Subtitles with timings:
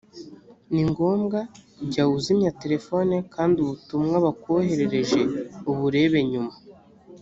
[0.73, 1.39] ni ngombwa
[1.91, 5.19] jya uzimya terefoni kandi ubutumwa bakoherereje
[5.71, 6.53] uburebe nyuma.